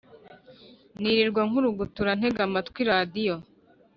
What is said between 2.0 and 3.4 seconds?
ntega amatwi radio